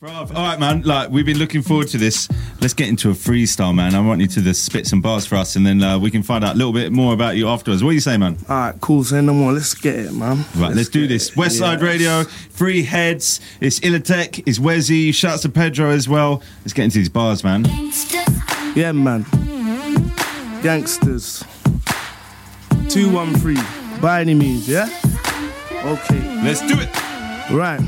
[0.00, 0.82] All right, man.
[0.82, 2.28] Like we've been looking forward to this.
[2.60, 3.96] Let's get into a freestyle, man.
[3.96, 6.22] I want you to just spit some bars for us, and then uh, we can
[6.22, 7.82] find out a little bit more about you afterwards.
[7.82, 8.38] What do you say, man?
[8.48, 9.02] All right, cool.
[9.02, 9.52] Say no more.
[9.52, 10.44] Let's get it, man.
[10.54, 11.30] Right, let's, do this.
[11.30, 11.36] it.
[11.36, 11.84] West Side Yeah.
[11.84, 13.40] Radio, Free Heads.
[13.60, 14.44] It's Illatec.
[14.46, 15.10] It's Wesey.
[15.10, 16.44] Shouts to Pedro as well.
[16.60, 17.64] Let's get into these bars, man.
[18.76, 19.24] Yeah, man.
[20.62, 21.42] Gangsters.
[22.88, 24.00] 213.
[24.00, 24.88] By any means, yeah?
[25.84, 26.20] Okay.
[26.44, 26.88] Let's do it.
[27.52, 27.80] Right.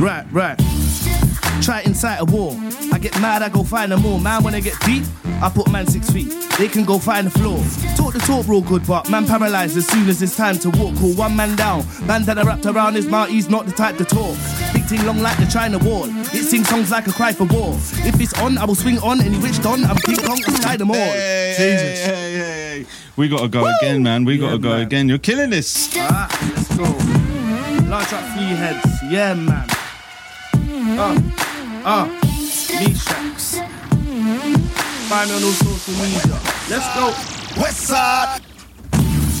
[0.00, 0.58] Right, right.
[1.62, 2.56] Try inside a war.
[2.92, 4.18] I get mad, I go find them more.
[4.18, 5.04] Man, when I get deep,
[5.42, 6.34] I put man six feet.
[6.58, 7.58] They can go find the floor.
[7.96, 10.96] Talk the talk real good, but man paralyzed as soon as it's time to walk.
[10.96, 11.84] Call one man down.
[12.06, 14.36] Bandana wrapped around his mouth, he's not the type to talk.
[14.72, 16.04] Big thing long like the China wall.
[16.06, 17.74] It sings songs like a cry for war.
[18.08, 19.20] If it's on, I will swing on.
[19.20, 20.96] Any witch done, I'm King Kong, I sky them all.
[20.96, 22.06] Hey, Jesus.
[22.06, 22.86] hey, hey.
[23.16, 24.24] We gotta go again, man.
[24.24, 24.80] We gotta Yeah, go man.
[24.80, 25.08] again.
[25.10, 25.90] You're killing this.
[25.98, 26.84] Ah, let's go.
[27.90, 29.68] Large up three heads, yeah, man.
[31.00, 31.16] Uh,
[31.86, 32.06] uh,
[32.78, 33.56] Mishax.
[35.08, 36.38] Find me on social media.
[36.68, 37.06] Let's go.
[37.58, 38.49] West Side.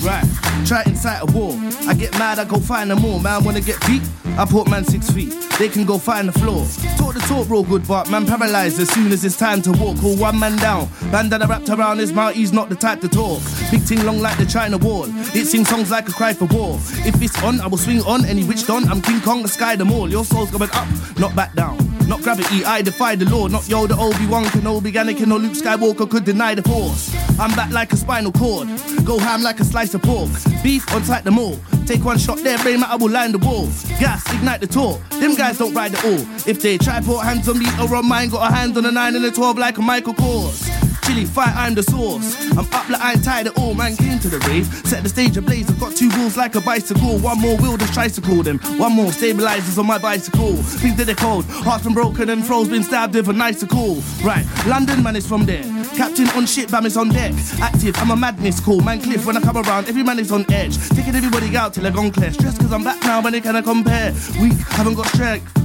[0.02, 0.24] Right,
[0.66, 1.52] try incite a war.
[1.86, 3.20] I get mad, I go find them more.
[3.20, 4.02] Man, wanna get deep?
[4.38, 5.34] I put man six feet.
[5.58, 6.64] They can go find the floor.
[6.96, 9.98] Talk the talk real good, but man paralyzed as soon as it's time to walk.
[9.98, 10.88] Call one man down.
[11.10, 13.42] Bandana wrapped around his mouth, he's not the type to talk.
[13.70, 15.04] Big ting long like the China wall.
[15.36, 16.76] It sings songs like a cry for war.
[17.04, 18.24] If it's on, I will swing on.
[18.24, 20.08] Any witch done, I'm King Kong, the sky them all.
[20.08, 21.99] Your soul's going up, not back down.
[22.10, 23.46] Not gravity, I defy the law.
[23.46, 27.14] Not Yoda, Obi-Wan, Kenobi, Anakin, or Luke Skywalker could deny the force.
[27.38, 28.66] I'm back like a spinal cord.
[29.04, 30.28] Go ham like a slice of pork.
[30.60, 31.56] Beef on sight them all.
[31.86, 33.66] Take one shot there, brain matter will line the wall.
[34.00, 34.98] Gas, ignite the talk.
[35.10, 36.20] Them guys don't ride at all.
[36.48, 38.90] If they try put hands on me or on mine, got a hand on a
[38.90, 40.89] 9 and a 12 like a Michael Kors.
[41.10, 42.36] Chili fight, I'm the source.
[42.52, 43.74] I'm up like I ain't tired at all.
[43.74, 45.68] Man came to the rave, set the stage ablaze.
[45.68, 47.18] I've got two wheels like a bicycle.
[47.18, 48.60] One more wheel, just tricycle them.
[48.78, 50.54] One more stabilizers on my bicycle.
[50.54, 54.00] Things that are cold, heart's been broken and froze, been stabbed with a icicle.
[54.22, 55.64] Right, London man is from there.
[55.96, 57.34] Captain on ship, bam is on deck.
[57.60, 58.80] Active, I'm a madness call.
[58.80, 60.78] Man cliff when I come around, every man is on edge.
[60.90, 62.32] Taking everybody out till they're gone clear.
[62.32, 64.12] Stress cause I'm back now, but they cannot compare.
[64.40, 65.60] Weak, haven't got strength.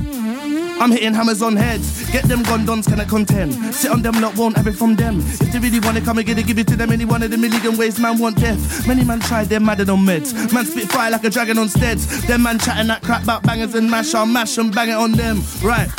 [0.80, 2.09] I'm hitting hammers on heads.
[2.12, 3.53] Get them gondons can I contend?
[3.74, 5.19] Sit on them lot won't have it from them.
[5.19, 6.91] If they really wanna come get it, give it to them.
[6.91, 8.88] Any one of the million ways man want death.
[8.88, 10.53] Many man tried, they're madder on meds.
[10.53, 12.25] Man spit fire like a dragon on steads.
[12.28, 14.14] Them man chatting that crap about bangers and mash.
[14.14, 15.41] I'll mash and bang it on them.
[15.64, 15.90] Right.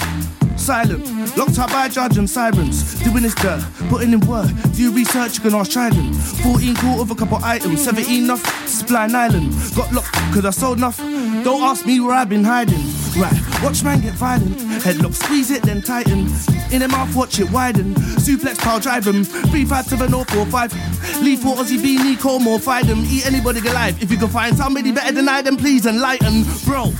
[0.56, 3.00] Silent, locked up by judge and sirens.
[3.04, 4.50] Doing this dirt, putting in work.
[4.74, 5.36] Do you research?
[5.36, 6.16] You can ask Trident.
[6.16, 8.42] 14 quarter of a couple items, 17 enough.
[8.66, 10.98] Spline Island, got locked cause I sold enough.
[10.98, 13.05] Don't ask me where I've been hiding.
[13.16, 14.58] Right, watch man get violent.
[14.84, 16.26] Headlock, squeeze it, then tighten.
[16.70, 17.94] In the mouth, watch it widen.
[18.20, 19.24] Suplex, power, drive him.
[19.24, 21.22] 357045.
[21.22, 22.98] Leave for Aussie B, Nico, more fight them.
[23.06, 24.02] Eat anybody alive.
[24.02, 26.44] If you can find somebody better than I, then please enlighten.
[26.66, 26.92] Bro,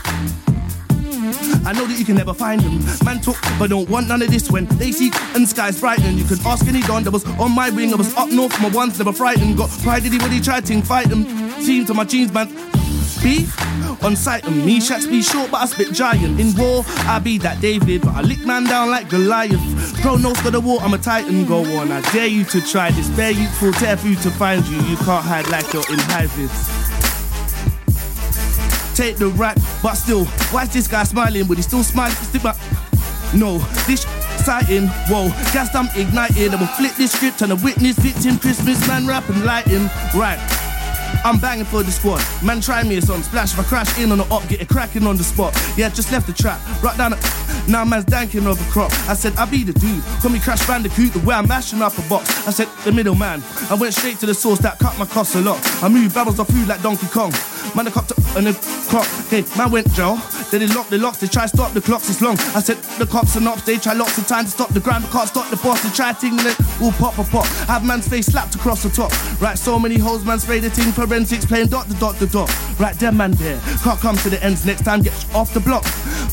[1.67, 2.83] I know that you can never find them.
[3.05, 6.17] Man talk, but don't want none of this when they see and skies brighten.
[6.17, 7.93] You can ask any don that was on my wing.
[7.93, 9.59] I was up north, my ones never frightened.
[9.59, 11.27] Got pride, did he he tried to fight them.
[11.65, 12.49] Team to my jeans, man.
[13.23, 13.55] Beef
[14.03, 16.41] on sight and Mishax be short, but I spit giant.
[16.41, 20.01] In war, I be that David, but I lick man down like Goliath.
[20.01, 21.47] Pro nose for the war, I'm a titan.
[21.47, 23.09] Go on, I dare you to try this.
[23.11, 24.77] Bear you full tear you to find you.
[24.83, 25.99] You can't hide like you're in
[26.29, 26.97] vis
[28.97, 31.47] take the rap, but still, why is this guy smiling?
[31.47, 32.15] But he still smiling?
[32.15, 32.57] Still back.
[33.35, 34.87] No, this exciting.
[35.09, 36.55] Whoa, gas I'm ignited.
[36.55, 38.39] I will flip this script and a witness victim.
[38.39, 39.91] Christmas man rapping lighting.
[40.15, 40.39] Right.
[41.27, 42.23] I'm banging for the squad.
[42.41, 43.21] Man, try me a song.
[43.21, 45.53] Splash if I crash in on the op, get it cracking on the spot.
[45.77, 46.61] Yeah, just left the trap.
[46.85, 47.67] Right down the.
[47.69, 48.93] Now man's danking over crop.
[49.09, 50.05] I said, I be the dude.
[50.23, 52.47] Call me Crash Bandicoot, the way I'm mashing up a box.
[52.47, 53.43] I said, the middle man.
[53.69, 55.59] I went straight to the source that cut my costs a lot.
[55.83, 57.33] I moved barrels of food like Donkey Kong.
[57.75, 58.55] Man, I copped up and then
[58.87, 59.09] clock.
[59.27, 60.21] Okay, man went jail.
[60.51, 61.19] Then they lock the locks.
[61.19, 62.09] They try to stop the clocks.
[62.09, 62.39] It's long.
[62.55, 63.59] I said, the cops are not.
[63.67, 65.05] They try lots of time to stop the grind.
[65.05, 65.83] But can't stop the boss.
[65.83, 67.47] They try ting and then all pop, pop, pop.
[67.67, 69.11] Have man's face slapped across the top.
[69.41, 70.93] Right, so many holes, man spray the ting.
[70.93, 72.51] Forensics playing dot, the dot, the dot.
[72.79, 73.61] Right, them man there.
[73.83, 75.03] Can't come to the ends next time.
[75.03, 75.85] Get off the block.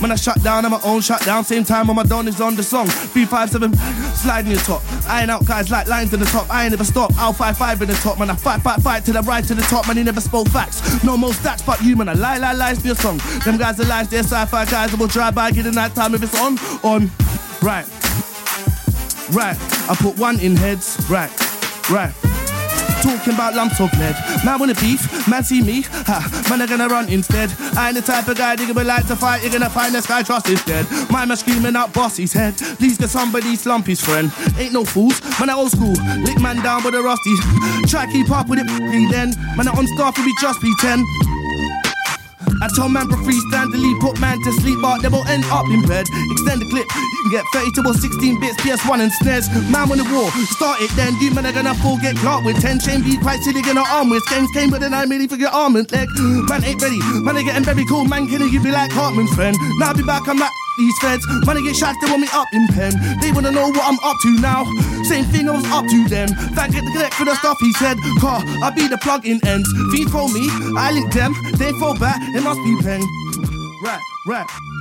[0.02, 1.44] Man, I shut down on my own shut down.
[1.44, 2.88] Same time when my don is on the song.
[2.88, 3.74] 357
[4.16, 4.82] sliding your top.
[5.08, 6.50] Iron out guys like lines in the top.
[6.50, 7.12] I ain't never stop.
[7.18, 8.20] I'll fight five in the top.
[8.20, 9.88] Man, I fight, fight, fight till I ride to the top.
[9.88, 11.04] Man, he never spoke facts.
[11.04, 12.10] No more stats, but you, man.
[12.10, 13.20] I lie, lie, lies for your song.
[13.46, 16.14] Them guys are lies, they're sci-fi guys that will drive by, get a night time
[16.16, 17.12] if it's on, on.
[17.62, 17.88] Right.
[19.32, 19.58] Right.
[19.90, 21.06] I put one in heads.
[21.10, 21.32] Right.
[21.90, 22.14] Right.
[23.04, 24.16] Talking about lumps of lead.
[24.46, 27.52] Man wanna beef, man see me, ha, man are gonna run instead.
[27.76, 30.02] I ain't the type of guy that gonna like to fight, you're gonna find the
[30.02, 30.88] sky trust is dead.
[31.12, 32.56] My man screaming out bossy's head.
[32.80, 34.32] Please get somebody slump his friend.
[34.58, 35.94] Ain't no fools, man I old school.
[36.24, 37.36] Lick man down with a rusty.
[37.88, 38.68] Try keep up with it,
[39.12, 39.36] then.
[39.58, 41.04] Man I on staff if we just pretend.
[42.64, 45.68] I told man for freestand leave, put man to sleep, but they will end up
[45.68, 46.08] in bed.
[46.08, 49.52] Extend the clip, you can get 32 or 16 bits, PS1 and snares.
[49.68, 51.12] Man won the war, start it then.
[51.20, 54.10] You man are gonna fall, get clocked with 10 chain beat, quite silly, gonna arm
[54.10, 54.24] with.
[54.32, 56.08] Games came with an eye, really for your arm and leg.
[56.48, 59.58] Man ain't ready, man are getting very cool, man can you be like Hartman's friend?
[59.80, 61.26] Now I'll be back, I'm like these feds.
[61.46, 62.94] Money get shot, they want me up in pen.
[63.22, 64.66] They wanna know what I'm up to now.
[65.04, 66.30] Same thing I was up to them.
[66.56, 67.98] Thank get the collect for the stuff he said.
[68.20, 69.70] Car, I be the plug in ends.
[69.92, 70.48] Feed for me,
[70.78, 71.34] I link them.
[71.58, 73.02] They fall back, it must be pen.
[73.84, 74.73] Right, right.